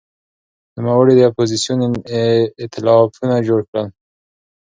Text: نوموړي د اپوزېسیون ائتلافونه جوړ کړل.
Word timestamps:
نوموړي 0.75 1.13
د 1.15 1.21
اپوزېسیون 1.29 1.79
ائتلافونه 2.61 3.35
جوړ 3.47 3.59
کړل. 3.69 3.87